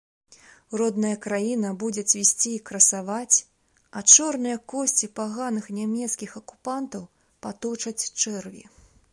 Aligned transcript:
Родная 0.79 1.17
краіна 1.25 1.69
будзе 1.83 2.03
цвісці 2.13 2.51
і 2.53 2.61
красаваць, 2.69 3.37
а 4.01 4.05
чорныя 4.15 4.57
косці 4.73 5.11
паганых 5.21 5.65
нямецкіх 5.81 6.29
акупантаў 6.43 7.09
паточаць 7.49 7.99
чэрві. 8.21 8.63